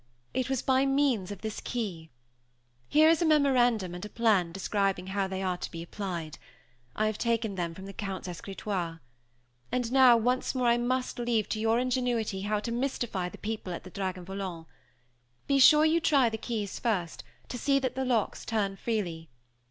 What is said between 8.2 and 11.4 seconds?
escritoire. And now, once more I must